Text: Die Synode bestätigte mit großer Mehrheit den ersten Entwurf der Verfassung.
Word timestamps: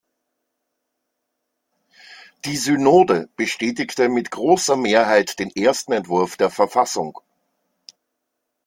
Die 2.45 2.57
Synode 2.57 3.29
bestätigte 3.35 4.09
mit 4.09 4.31
großer 4.31 4.75
Mehrheit 4.75 5.37
den 5.37 5.51
ersten 5.55 5.91
Entwurf 5.91 6.37
der 6.37 6.49
Verfassung. 6.49 7.19